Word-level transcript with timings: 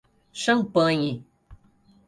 Champanhe! 0.33 1.13